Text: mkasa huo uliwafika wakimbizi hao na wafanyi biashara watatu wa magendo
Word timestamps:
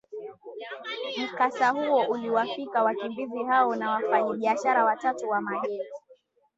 mkasa 1.33 1.69
huo 1.69 2.01
uliwafika 2.05 2.83
wakimbizi 2.83 3.43
hao 3.43 3.75
na 3.75 3.91
wafanyi 3.91 4.33
biashara 4.37 4.85
watatu 4.85 5.29
wa 5.29 5.41
magendo 5.41 5.85